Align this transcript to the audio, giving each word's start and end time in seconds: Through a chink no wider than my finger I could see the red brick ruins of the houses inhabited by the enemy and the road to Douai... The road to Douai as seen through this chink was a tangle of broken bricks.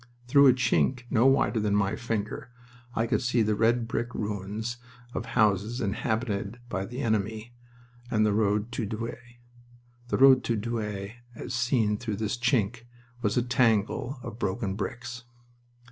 Through 0.27 0.47
a 0.47 0.53
chink 0.53 1.03
no 1.11 1.27
wider 1.27 1.59
than 1.59 1.75
my 1.75 1.95
finger 1.95 2.49
I 2.95 3.05
could 3.05 3.21
see 3.21 3.43
the 3.43 3.53
red 3.53 3.87
brick 3.87 4.15
ruins 4.15 4.77
of 5.13 5.21
the 5.21 5.27
houses 5.37 5.79
inhabited 5.79 6.57
by 6.69 6.87
the 6.87 7.01
enemy 7.03 7.53
and 8.09 8.25
the 8.25 8.33
road 8.33 8.71
to 8.71 8.87
Douai... 8.87 9.37
The 10.07 10.17
road 10.17 10.43
to 10.45 10.55
Douai 10.55 11.17
as 11.35 11.53
seen 11.53 11.97
through 11.99 12.15
this 12.15 12.35
chink 12.35 12.85
was 13.21 13.37
a 13.37 13.43
tangle 13.43 14.19
of 14.23 14.39
broken 14.39 14.73
bricks. 14.73 15.23